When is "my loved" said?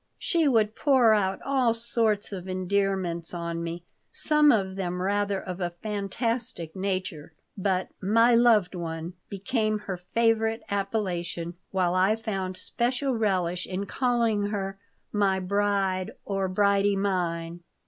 8.01-8.73